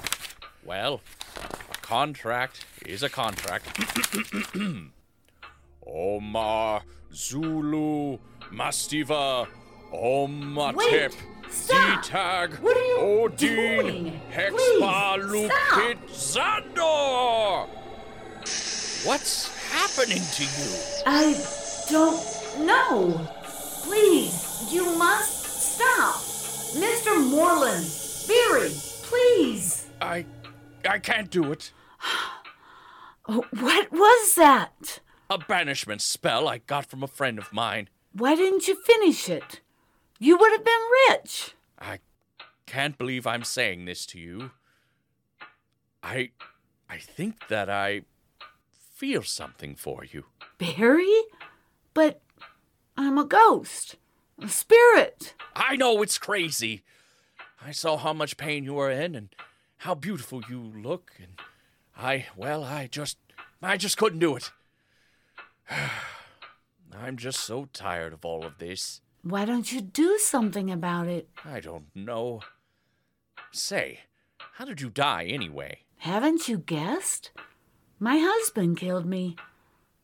well, 0.63 1.01
a 1.37 1.77
contract 1.81 2.65
is 2.85 3.01
a 3.01 3.09
contract. 3.09 3.65
Omar, 5.87 6.83
Zulu, 7.13 8.19
Mastiva, 8.51 9.47
Omatip, 9.91 11.13
Stop! 11.49 12.03
Z-Tag, 12.03 12.53
What 12.59 12.77
are 12.77 12.83
you 12.83 12.97
Odin? 12.99 14.21
Hexpa, 14.31 15.17
Lupit, 15.19 15.97
Zandor! 16.09 17.67
What's 19.05 19.47
happening 19.71 20.21
to 20.33 20.43
you? 20.43 20.77
I 21.07 21.33
don't 21.89 22.65
know. 22.65 23.27
Please, 23.83 24.67
you 24.71 24.95
must 24.97 25.43
stop. 25.43 26.15
Mr. 26.75 27.29
Moreland, 27.29 27.85
Beery, 27.85 27.85
please. 27.85 27.93
I, 27.93 28.04
I 30.87 30.99
can't 30.99 31.29
do 31.29 31.51
it. 31.51 31.71
What 33.27 33.91
was 33.91 34.35
that? 34.35 34.99
A 35.31 35.39
banishment 35.39 36.03
spell 36.03 36.47
I 36.47 36.59
got 36.59 36.85
from 36.85 37.01
a 37.01 37.07
friend 37.07 37.39
of 37.39 37.51
mine. 37.51 37.89
Why 38.13 38.35
didn't 38.35 38.67
you 38.67 38.75
finish 38.75 39.27
it? 39.27 39.61
You 40.19 40.37
would 40.37 40.51
have 40.51 40.63
been 40.63 40.73
rich. 41.09 41.55
I 41.79 42.01
can't 42.67 42.99
believe 42.99 43.25
I'm 43.25 43.43
saying 43.43 43.85
this 43.85 44.05
to 44.07 44.19
you. 44.19 44.51
I 46.03 46.29
I 46.87 46.97
think 46.97 47.47
that 47.47 47.67
I 47.67 48.01
feel 48.69 49.23
something 49.23 49.75
for 49.75 50.05
you. 50.05 50.25
Barry? 50.59 51.23
But 51.95 52.21
I'm 52.95 53.17
a 53.17 53.25
ghost, 53.25 53.95
a 54.39 54.47
spirit. 54.47 55.33
I 55.55 55.75
know 55.75 56.01
it's 56.01 56.17
crazy. 56.17 56.83
I 57.65 57.71
saw 57.71 57.97
how 57.97 58.13
much 58.13 58.37
pain 58.37 58.63
you 58.63 58.75
were 58.75 58.91
in 58.91 59.15
and 59.15 59.29
how 59.77 59.95
beautiful 59.95 60.41
you 60.49 60.59
look 60.59 61.11
and 61.17 61.39
I 61.97 62.25
well, 62.35 62.63
I 62.63 62.87
just 62.87 63.17
I 63.61 63.77
just 63.77 63.97
couldn't 63.97 64.19
do 64.19 64.35
it. 64.35 64.51
I'm 66.97 67.17
just 67.17 67.39
so 67.39 67.67
tired 67.73 68.13
of 68.13 68.23
all 68.23 68.45
of 68.45 68.57
this. 68.57 69.01
Why 69.21 69.45
don't 69.45 69.71
you 69.71 69.81
do 69.81 70.17
something 70.19 70.69
about 70.69 71.07
it? 71.07 71.29
I 71.43 71.59
don't 71.59 71.87
know. 71.95 72.41
Say, 73.51 74.01
how 74.53 74.65
did 74.65 74.81
you 74.81 74.89
die 74.89 75.25
anyway? 75.25 75.79
Haven't 75.97 76.47
you 76.47 76.59
guessed? 76.59 77.31
My 77.99 78.17
husband 78.19 78.77
killed 78.77 79.05
me. 79.05 79.35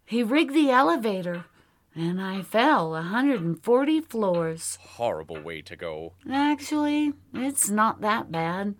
He 0.05 0.23
rigged 0.23 0.53
the 0.53 0.71
elevator, 0.71 1.45
and 1.93 2.21
I 2.21 2.41
fell 2.41 2.95
a 2.95 3.01
140 3.01 4.01
floors. 4.01 4.77
Horrible 4.81 5.39
way 5.39 5.61
to 5.61 5.75
go. 5.75 6.13
Actually, 6.29 7.13
it's 7.33 7.69
not 7.69 8.01
that 8.01 8.31
bad. 8.31 8.75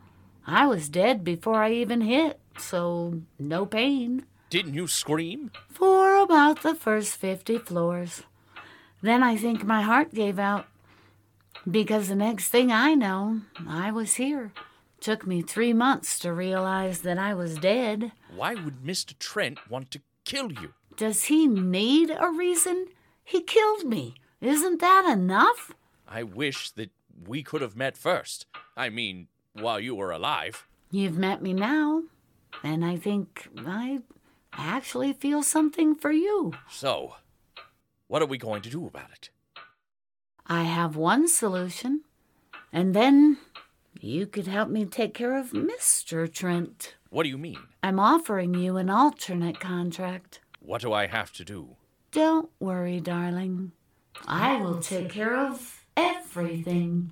I 0.45 0.65
was 0.67 0.89
dead 0.89 1.23
before 1.23 1.63
I 1.63 1.71
even 1.71 2.01
hit, 2.01 2.39
so 2.57 3.21
no 3.39 3.65
pain. 3.65 4.25
Didn't 4.49 4.73
you 4.73 4.87
scream? 4.87 5.51
For 5.69 6.17
about 6.17 6.61
the 6.61 6.75
first 6.75 7.15
50 7.17 7.59
floors. 7.59 8.23
Then 9.01 9.23
I 9.23 9.37
think 9.37 9.63
my 9.63 9.81
heart 9.81 10.13
gave 10.13 10.39
out. 10.39 10.67
Because 11.69 12.07
the 12.07 12.15
next 12.15 12.49
thing 12.49 12.71
I 12.71 12.95
know, 12.95 13.41
I 13.67 13.91
was 13.91 14.15
here. 14.15 14.51
Took 14.99 15.25
me 15.25 15.41
three 15.41 15.73
months 15.73 16.19
to 16.19 16.33
realize 16.33 17.01
that 17.01 17.17
I 17.17 17.33
was 17.33 17.57
dead. 17.57 18.11
Why 18.35 18.55
would 18.55 18.83
Mr. 18.83 19.17
Trent 19.17 19.69
want 19.69 19.89
to 19.91 20.01
kill 20.25 20.51
you? 20.51 20.73
Does 20.97 21.23
he 21.25 21.47
need 21.47 22.11
a 22.11 22.29
reason? 22.29 22.87
He 23.23 23.41
killed 23.41 23.85
me. 23.85 24.15
Isn't 24.41 24.81
that 24.81 25.09
enough? 25.11 25.71
I 26.07 26.23
wish 26.23 26.71
that 26.71 26.91
we 27.27 27.41
could 27.43 27.61
have 27.61 27.75
met 27.75 27.97
first. 27.97 28.45
I 28.75 28.89
mean, 28.89 29.27
while 29.53 29.79
you 29.79 29.95
were 29.95 30.11
alive. 30.11 30.67
You've 30.91 31.17
met 31.17 31.41
me 31.41 31.53
now, 31.53 32.03
and 32.63 32.83
I 32.83 32.97
think 32.97 33.47
I 33.65 34.01
actually 34.53 35.13
feel 35.13 35.43
something 35.43 35.95
for 35.95 36.11
you. 36.11 36.53
So, 36.69 37.15
what 38.07 38.21
are 38.21 38.27
we 38.27 38.37
going 38.37 38.61
to 38.63 38.69
do 38.69 38.85
about 38.85 39.11
it? 39.11 39.29
I 40.47 40.63
have 40.63 40.95
one 40.95 41.27
solution, 41.27 42.01
and 42.73 42.93
then 42.93 43.37
you 43.99 44.25
could 44.25 44.47
help 44.47 44.69
me 44.69 44.85
take 44.85 45.13
care 45.13 45.37
of 45.37 45.51
Mr. 45.51 46.31
Trent. 46.31 46.95
What 47.09 47.23
do 47.23 47.29
you 47.29 47.37
mean? 47.37 47.59
I'm 47.83 47.99
offering 47.99 48.53
you 48.53 48.77
an 48.77 48.89
alternate 48.89 49.59
contract. 49.59 50.39
What 50.59 50.81
do 50.81 50.93
I 50.93 51.07
have 51.07 51.31
to 51.33 51.45
do? 51.45 51.77
Don't 52.11 52.49
worry, 52.59 52.99
darling. 52.99 53.71
I 54.27 54.57
will 54.57 54.79
take 54.79 55.09
care 55.09 55.35
of 55.35 55.85
everything. 55.95 57.11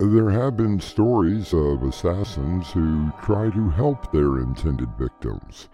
There 0.00 0.30
have 0.30 0.56
been 0.56 0.80
stories 0.80 1.52
of 1.52 1.82
assassins 1.82 2.70
who 2.70 3.12
try 3.22 3.50
to 3.50 3.68
help 3.68 4.10
their 4.10 4.38
intended 4.38 4.88
victims. 4.96 5.68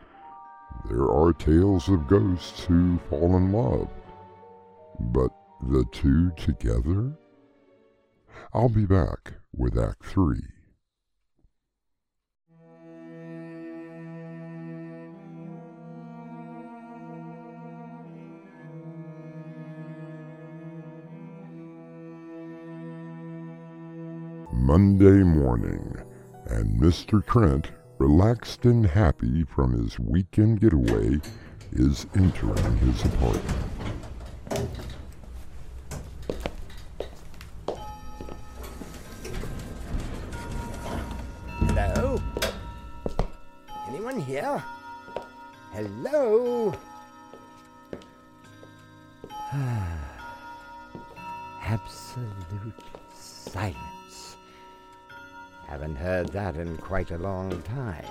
There 0.91 1.09
are 1.09 1.33
tales 1.33 1.89
of 1.89 2.09
ghosts 2.09 2.65
who 2.65 2.99
fall 3.09 3.37
in 3.37 3.53
love. 3.53 3.89
But 4.99 5.31
the 5.63 5.85
two 5.93 6.33
together? 6.33 7.17
I'll 8.53 8.69
be 8.69 8.85
back 8.85 9.35
with 9.57 9.79
Act 9.79 10.05
3. 10.05 10.56
Monday 24.67 25.23
morning, 25.23 25.97
and 26.47 26.81
Mr. 26.81 27.25
Trent, 27.25 27.71
relaxed 27.99 28.65
and 28.65 28.85
happy 28.85 29.45
from 29.45 29.73
his 29.81 29.97
weekend 29.97 30.61
getaway, 30.61 31.21
is 31.71 32.05
entering 32.17 32.77
his 32.79 33.05
apartment. 33.05 33.66
Quite 56.87 57.11
a 57.11 57.19
long 57.19 57.51
time. 57.63 58.05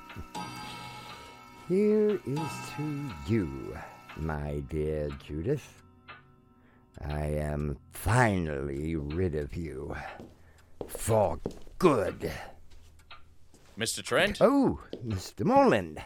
Here 1.69 2.19
is 2.25 2.39
to 2.79 3.11
you, 3.27 3.77
my 4.17 4.63
dear 4.71 5.11
Judith. 5.23 5.83
I 7.07 7.27
am 7.27 7.77
finally 7.93 8.97
rid 8.97 9.35
of 9.35 9.55
you. 9.55 9.95
For 10.89 11.39
good. 11.79 12.33
Mr. 13.79 14.03
Trent? 14.03 14.39
Oh, 14.41 14.81
Mr. 15.05 15.45
Morland. 15.45 15.99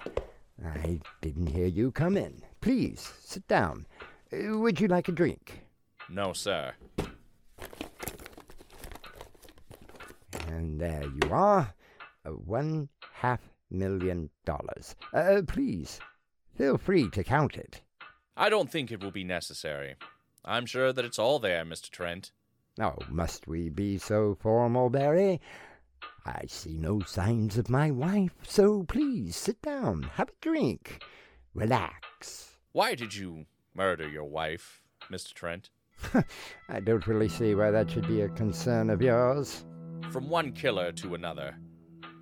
I 0.65 1.01
didn't 1.21 1.49
hear 1.49 1.67
you 1.67 1.93
come 1.93 2.17
in. 2.17 2.43
Please, 2.61 3.13
sit 3.21 3.47
down. 3.47 3.87
Uh, 4.33 4.59
would 4.59 4.81
you 4.81 4.89
like 4.89 5.09
a 5.09 5.13
drink? 5.13 5.61
No, 6.09 6.33
sir. 6.33 6.73
And 10.47 10.81
there 10.81 11.05
you 11.05 11.31
are. 11.31 11.75
Uh, 12.25 12.31
one 12.31 12.89
half 13.13 13.41
million 13.71 14.31
dollars. 14.45 14.97
Uh, 15.13 15.43
please, 15.47 16.01
feel 16.57 16.79
free 16.79 17.09
to 17.11 17.23
count 17.23 17.57
it. 17.57 17.83
I 18.37 18.49
don't 18.49 18.71
think 18.71 18.91
it 18.91 19.03
will 19.03 19.11
be 19.11 19.25
necessary. 19.25 19.97
I'm 20.45 20.65
sure 20.67 20.93
that 20.93 21.05
it's 21.05 21.19
all 21.19 21.39
there, 21.39 21.65
Mr. 21.65 21.91
Trent. 21.91 22.31
Oh, 22.81 22.97
must 23.09 23.47
we 23.47 23.69
be 23.69 23.99
so 23.99 24.37
formal, 24.41 24.89
Barry? 24.89 25.41
I 26.29 26.45
see 26.47 26.77
no 26.77 27.01
signs 27.01 27.57
of 27.57 27.71
my 27.71 27.91
wife, 27.91 28.35
so 28.43 28.83
please 28.83 29.35
sit 29.35 29.63
down, 29.63 30.03
have 30.15 30.29
a 30.29 30.33
drink, 30.43 31.03
relax. 31.55 32.59
Why 32.73 32.95
did 32.95 33.15
you 33.15 33.47
murder 33.75 34.07
your 34.07 34.27
wife, 34.27 34.83
Mr. 35.11 35.33
Trent? 35.33 35.71
I 36.69 36.81
don't 36.81 37.07
really 37.07 37.31
see 37.31 37.55
why 37.55 37.71
that 37.71 37.91
should 37.91 38.07
be 38.07 38.21
a 38.21 38.29
concern 38.29 38.91
of 38.91 39.01
yours. 39.01 39.65
From 40.11 40.29
one 40.29 40.53
killer 40.53 40.93
to 40.93 41.15
another. 41.15 41.57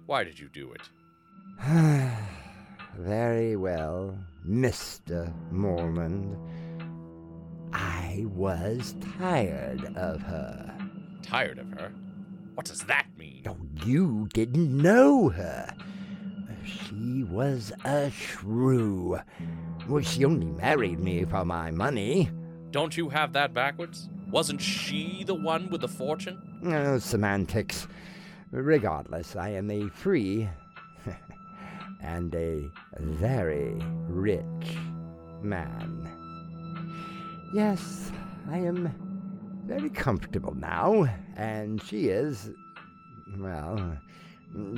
Why 0.06 0.22
did 0.22 0.38
you 0.38 0.48
do 0.50 0.72
it? 0.72 0.88
Very 2.96 3.56
well, 3.56 4.16
Mr. 4.48 5.34
Morland. 5.50 6.38
I 7.72 8.24
was 8.28 8.94
tired 9.18 9.84
of 9.96 10.22
her. 10.22 10.78
Tired 11.22 11.58
of 11.58 11.68
her? 11.72 11.92
What 12.54 12.66
does 12.66 12.82
that 12.82 13.05
mean? 13.05 13.05
Oh, 13.46 13.56
you 13.84 14.28
didn't 14.32 14.76
know 14.76 15.28
her. 15.28 15.72
She 16.64 17.24
was 17.24 17.72
a 17.84 18.10
shrew. 18.10 19.20
Well, 19.88 20.02
she 20.02 20.24
only 20.24 20.46
married 20.46 20.98
me 20.98 21.24
for 21.24 21.44
my 21.44 21.70
money. 21.70 22.30
Don't 22.70 22.96
you 22.96 23.08
have 23.08 23.32
that 23.34 23.54
backwards? 23.54 24.08
Wasn't 24.30 24.60
she 24.60 25.22
the 25.24 25.34
one 25.34 25.70
with 25.70 25.82
the 25.82 25.88
fortune? 25.88 26.60
Oh, 26.64 26.98
semantics. 26.98 27.86
Regardless, 28.50 29.36
I 29.36 29.50
am 29.50 29.70
a 29.70 29.88
free 29.88 30.48
and 32.02 32.34
a 32.34 32.68
very 32.98 33.74
rich 34.08 34.76
man. 35.42 36.10
Yes, 37.54 38.10
I 38.50 38.58
am 38.58 38.92
very 39.66 39.90
comfortable 39.90 40.54
now, 40.54 41.06
and 41.36 41.82
she 41.82 42.08
is, 42.08 42.50
well, 43.38 43.98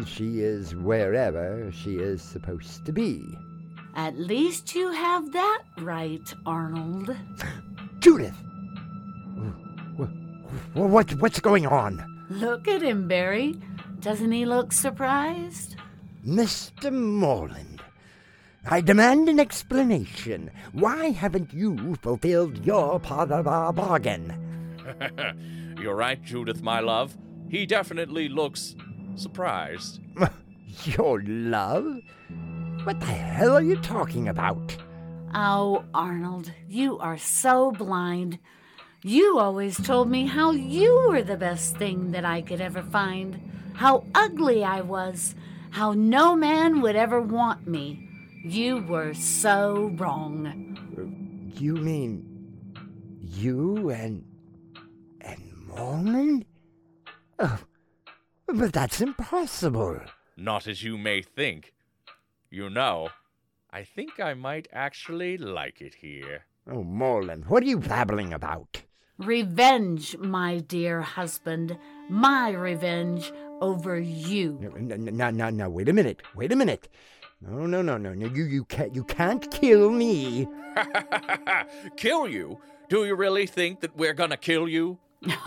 she 0.06 0.40
is 0.40 0.74
wherever 0.74 1.70
she 1.72 1.96
is 1.96 2.22
supposed 2.22 2.84
to 2.86 2.92
be. 2.92 3.22
At 3.94 4.18
least 4.18 4.74
you 4.74 4.90
have 4.92 5.32
that 5.32 5.62
right, 5.78 6.32
Arnold. 6.46 7.16
Judith! 8.00 8.36
What, 10.74 11.12
what's 11.14 11.40
going 11.40 11.66
on? 11.66 12.26
Look 12.30 12.68
at 12.68 12.82
him, 12.82 13.08
Barry. 13.08 13.56
Doesn't 14.00 14.32
he 14.32 14.44
look 14.44 14.72
surprised? 14.72 15.76
Mr. 16.24 16.92
Morland, 16.92 17.82
I 18.64 18.80
demand 18.80 19.28
an 19.28 19.40
explanation. 19.40 20.50
Why 20.72 21.10
haven't 21.10 21.52
you 21.52 21.96
fulfilled 21.96 22.64
your 22.64 23.00
part 23.00 23.30
of 23.30 23.48
our 23.48 23.72
bargain? 23.72 24.32
You're 25.80 25.96
right, 25.96 26.22
Judith, 26.22 26.62
my 26.62 26.80
love. 26.80 27.16
He 27.48 27.66
definitely 27.66 28.28
looks 28.28 28.76
surprised. 29.16 30.00
Your 30.84 31.22
love? 31.24 32.00
What 32.84 33.00
the 33.00 33.06
hell 33.06 33.56
are 33.56 33.62
you 33.62 33.76
talking 33.76 34.28
about? 34.28 34.76
Oh, 35.34 35.84
Arnold, 35.92 36.52
you 36.68 36.98
are 36.98 37.18
so 37.18 37.72
blind. 37.72 38.38
You 39.02 39.38
always 39.38 39.76
told 39.76 40.10
me 40.10 40.26
how 40.26 40.52
you 40.52 41.06
were 41.08 41.22
the 41.22 41.36
best 41.36 41.76
thing 41.76 42.10
that 42.12 42.24
I 42.24 42.42
could 42.42 42.60
ever 42.60 42.82
find, 42.82 43.40
how 43.74 44.04
ugly 44.14 44.64
I 44.64 44.80
was, 44.80 45.34
how 45.70 45.92
no 45.92 46.34
man 46.34 46.80
would 46.80 46.96
ever 46.96 47.20
want 47.20 47.66
me. 47.66 48.08
You 48.44 48.78
were 48.78 49.14
so 49.14 49.92
wrong. 49.96 51.52
You 51.54 51.74
mean 51.74 52.24
you 53.20 53.90
and 53.90 54.24
and 55.20 55.42
Morland? 55.66 56.44
Oh, 57.38 57.58
but 58.46 58.72
that's 58.72 59.00
impossible. 59.00 60.00
Not 60.36 60.66
as 60.66 60.82
you 60.82 60.98
may 60.98 61.22
think. 61.22 61.72
You 62.50 62.70
know, 62.70 63.10
I 63.70 63.84
think 63.84 64.18
I 64.18 64.34
might 64.34 64.68
actually 64.72 65.36
like 65.36 65.80
it 65.80 65.96
here. 65.96 66.44
Oh, 66.70 66.82
Morland, 66.82 67.46
what 67.46 67.62
are 67.62 67.66
you 67.66 67.78
babbling 67.78 68.32
about? 68.32 68.82
Revenge, 69.18 70.16
my 70.18 70.58
dear 70.58 71.02
husband. 71.02 71.76
My 72.08 72.50
revenge 72.50 73.32
over 73.60 73.98
you. 73.98 74.58
No, 74.60 74.96
no, 74.96 75.30
no, 75.30 75.50
no, 75.50 75.68
wait 75.68 75.88
a 75.88 75.92
minute. 75.92 76.22
Wait 76.34 76.52
a 76.52 76.56
minute. 76.56 76.88
No, 77.40 77.66
no, 77.66 77.82
no, 77.82 77.98
no, 77.98 78.14
no. 78.14 78.26
You, 78.26 78.44
you 78.44 78.64
can't, 78.64 78.94
you 78.94 79.04
can't 79.04 79.50
kill 79.50 79.90
me. 79.90 80.48
kill 81.96 82.28
you? 82.28 82.58
Do 82.88 83.04
you 83.04 83.14
really 83.14 83.46
think 83.46 83.80
that 83.80 83.96
we're 83.96 84.14
gonna 84.14 84.36
kill 84.36 84.68
you? 84.68 84.98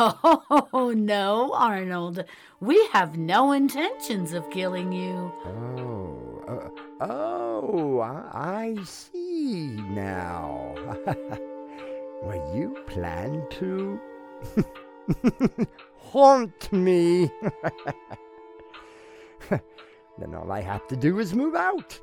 Oh, 0.73 0.93
no, 0.95 1.53
Arnold. 1.53 2.23
We 2.59 2.87
have 2.91 3.17
no 3.17 3.51
intentions 3.51 4.33
of 4.33 4.49
killing 4.49 4.91
you. 4.91 5.31
Oh, 5.45 6.43
uh, 6.47 7.05
oh, 7.09 7.99
I, 7.99 8.75
I 8.77 8.83
see 8.83 9.67
now. 9.89 10.73
well, 12.23 12.53
you 12.55 12.77
plan 12.87 13.45
to 13.51 13.99
haunt 15.97 16.71
me. 16.73 17.31
then 19.49 20.35
all 20.35 20.51
I 20.51 20.61
have 20.61 20.87
to 20.87 20.95
do 20.95 21.19
is 21.19 21.33
move 21.33 21.55
out. 21.55 21.99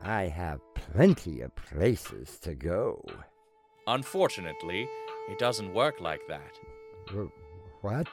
I 0.00 0.24
have 0.24 0.60
plenty 0.74 1.40
of 1.40 1.54
places 1.54 2.38
to 2.40 2.54
go. 2.54 3.04
Unfortunately, 3.86 4.88
it 5.28 5.38
doesn't 5.38 5.74
work 5.74 6.00
like 6.00 6.20
that. 6.28 6.58
What? 7.80 8.08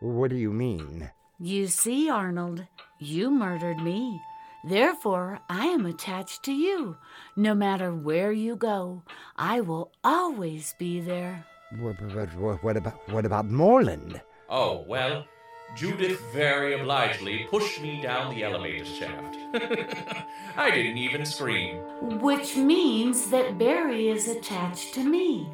What 0.00 0.30
do 0.30 0.36
you 0.36 0.52
mean? 0.52 1.10
You 1.40 1.66
see, 1.66 2.10
Arnold, 2.10 2.66
you 2.98 3.30
murdered 3.30 3.78
me. 3.78 4.20
Therefore, 4.64 5.40
I 5.48 5.66
am 5.66 5.84
attached 5.84 6.42
to 6.44 6.52
you. 6.52 6.96
No 7.36 7.54
matter 7.54 7.92
where 7.92 8.32
you 8.32 8.56
go, 8.56 9.02
I 9.36 9.60
will 9.60 9.92
always 10.02 10.74
be 10.78 11.00
there. 11.00 11.44
What, 11.78 12.00
what, 12.14 12.62
what 12.62 12.76
about 12.76 13.08
what 13.08 13.26
about 13.26 13.50
Morland? 13.50 14.20
Oh 14.48 14.84
well, 14.86 15.26
Judith 15.74 16.20
very 16.32 16.74
obligingly 16.74 17.46
pushed 17.50 17.82
me 17.82 18.00
down 18.00 18.34
the 18.34 18.44
elevator 18.44 18.84
shaft. 18.84 19.36
I 20.56 20.70
didn't 20.70 20.98
even 20.98 21.26
scream. 21.26 21.76
Which 22.20 22.56
means 22.56 23.30
that 23.30 23.58
Barry 23.58 24.08
is 24.08 24.28
attached 24.28 24.94
to 24.94 25.04
me. 25.04 25.48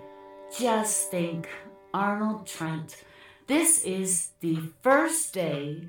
Just 0.58 1.12
think, 1.12 1.48
Arnold 1.94 2.44
Trent, 2.44 3.04
this 3.46 3.84
is 3.84 4.30
the 4.40 4.58
first 4.82 5.32
day 5.32 5.88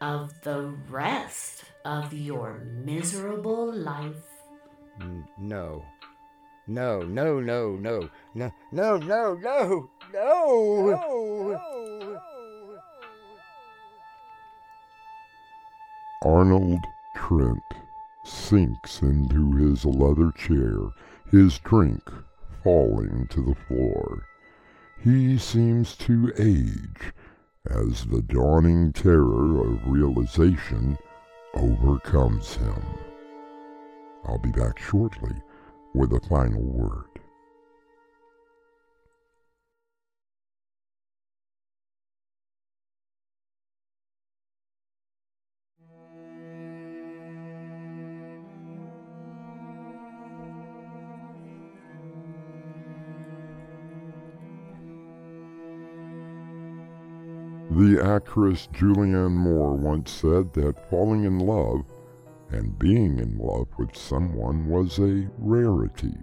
of 0.00 0.32
the 0.42 0.72
rest 0.88 1.64
of 1.84 2.12
your 2.12 2.60
miserable 2.84 3.72
life. 3.72 4.22
No. 5.36 5.84
No, 6.68 7.00
no, 7.00 7.40
no, 7.40 7.70
no, 7.76 8.08
no, 8.34 8.52
no, 8.70 8.98
no, 8.98 8.98
no, 8.98 9.34
no, 9.34 9.90
no. 10.12 11.60
Arnold 16.22 16.84
Trent 17.16 17.62
sinks 18.24 19.02
into 19.02 19.52
his 19.52 19.84
leather 19.84 20.30
chair, 20.32 20.90
his 21.32 21.58
drink 21.58 22.02
falling 22.62 23.26
to 23.30 23.42
the 23.42 23.54
floor. 23.54 24.26
He 25.02 25.38
seems 25.38 25.96
to 25.98 26.32
age 26.38 27.12
as 27.68 28.04
the 28.06 28.22
dawning 28.22 28.92
terror 28.92 29.60
of 29.60 29.86
realization 29.86 30.98
overcomes 31.54 32.56
him. 32.56 32.82
I'll 34.24 34.38
be 34.38 34.50
back 34.50 34.78
shortly 34.78 35.34
with 35.94 36.12
a 36.12 36.20
final 36.28 36.62
word. 36.62 37.20
The 57.98 58.04
actress 58.04 58.68
Julianne 58.68 59.32
Moore 59.32 59.74
once 59.74 60.12
said 60.12 60.52
that 60.52 60.88
falling 60.88 61.24
in 61.24 61.40
love 61.40 61.84
and 62.48 62.78
being 62.78 63.18
in 63.18 63.36
love 63.36 63.66
with 63.76 63.96
someone 63.96 64.68
was 64.68 65.00
a 65.00 65.28
rarity. 65.36 66.14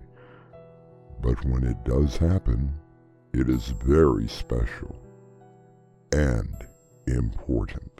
But 1.21 1.43
when 1.43 1.65
it 1.65 1.83
does 1.83 2.15
happen, 2.15 2.73
it 3.33 3.49
is 3.49 3.73
very 3.83 4.29
special 4.29 4.95
and 6.13 6.65
important. 7.07 7.99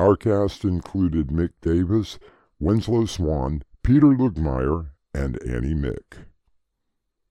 Our 0.00 0.16
cast 0.16 0.64
included 0.64 1.26
Mick 1.26 1.50
Davis, 1.60 2.18
Winslow 2.58 3.04
Swan, 3.04 3.62
Peter 3.82 4.06
Luigtmeier, 4.06 4.86
and 5.12 5.38
Annie 5.42 5.74
Mick. 5.74 6.24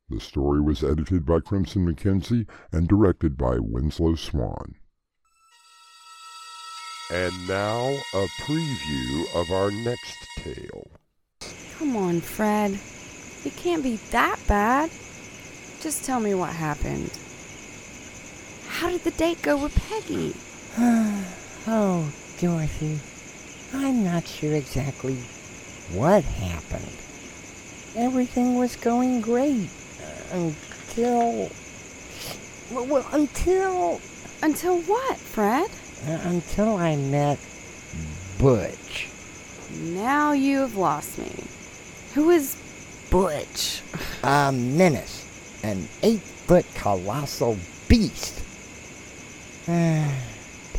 The 0.09 0.19
story 0.19 0.61
was 0.61 0.83
edited 0.83 1.25
by 1.25 1.39
Crimson 1.39 1.91
McKenzie 1.91 2.47
and 2.71 2.87
directed 2.87 3.35
by 3.35 3.57
Winslow 3.57 4.13
Swan. 4.13 4.75
And 7.12 7.45
now, 7.45 7.89
a 8.13 8.26
preview 8.39 9.36
of 9.36 9.52
our 9.52 9.69
next 9.69 10.15
tale. 10.38 10.88
Come 11.78 11.97
on, 11.97 12.21
Fred. 12.21 12.80
It 13.43 13.54
can't 13.58 13.84
be 13.84 13.97
that 14.12 14.39
bad. 14.47 14.89
Just 15.82 16.06
tell 16.06 16.21
me 16.21 16.34
what 16.34 16.54
happened. 16.54 17.12
How 18.69 18.89
did 18.89 19.04
the 19.04 19.12
date 19.12 19.41
go 19.41 19.58
with 19.62 19.76
Peggy? 19.89 20.34
oh, 21.67 22.10
Dorothy. 22.39 23.00
I'm 23.74 24.06
not 24.06 24.26
sure 24.26 24.54
exactly 24.54 25.17
what 25.91 26.24
happened. 26.24 26.95
Everything 27.93 28.56
was 28.58 28.78
going 28.78 29.19
great 29.19 29.69
uh, 30.32 30.38
until. 30.38 31.50
Well, 32.71 32.86
well, 32.86 33.08
until. 33.12 34.00
Until 34.41 34.80
what, 34.84 35.17
Fred? 35.17 35.69
Uh, 36.07 36.19
until 36.23 36.77
I 36.77 36.95
met 36.95 37.39
Butch. 38.39 39.09
Now 39.71 40.31
you 40.31 40.59
have 40.59 40.75
lost 40.75 41.17
me. 41.19 41.31
Who 42.15 42.29
is 42.31 42.55
Butch? 43.09 43.81
A 44.23 44.51
menace. 44.51 45.25
An 45.63 45.87
eight 46.01 46.21
foot 46.21 46.65
colossal 46.73 47.57
beast. 47.87 48.43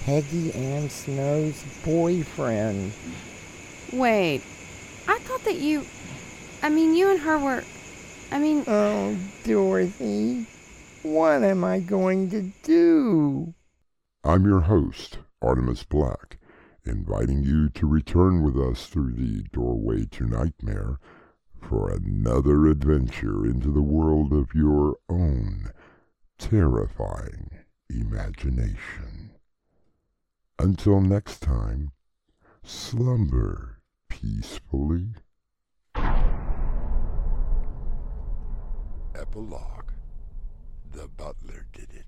Peggy 0.05 0.53
Ann 0.53 0.91
Snow's 0.91 1.63
boyfriend. 1.85 2.93
Wait, 3.93 4.43
I 5.07 5.19
thought 5.21 5.45
that 5.45 5.57
you. 5.57 5.87
I 6.63 6.69
mean, 6.69 6.95
you 6.95 7.11
and 7.11 7.21
her 7.21 7.39
were. 7.39 7.63
I 8.33 8.39
mean, 8.39 8.65
Oh, 8.67 9.17
Dorothy. 9.45 10.47
What 11.03 11.43
am 11.45 11.63
I 11.65 11.79
going 11.81 12.31
to 12.31 12.43
do? 12.63 13.55
I'm 14.25 14.45
your 14.45 14.61
host, 14.61 15.19
Artemis 15.41 15.83
Black, 15.83 16.39
inviting 16.85 17.43
you 17.43 17.69
to 17.71 17.89
return 17.89 18.45
with 18.45 18.57
us 18.57 18.87
through 18.87 19.15
the 19.15 19.43
doorway 19.53 20.05
to 20.13 20.27
nightmare 20.27 21.01
for 21.61 21.91
another 21.91 22.69
adventure 22.69 23.45
into 23.45 23.73
the 23.73 23.83
world 23.83 24.33
of 24.33 24.55
your 24.55 24.97
own 25.09 25.73
terrifying 26.39 27.51
imagination. 27.91 29.33
Until 30.57 31.01
next 31.01 31.41
time, 31.41 31.91
slumber 32.63 33.81
peacefully. 34.09 35.15
Epilogue 39.17 39.91
The 40.93 41.09
Butler 41.09 41.67
Did 41.73 41.91
It. 41.93 42.02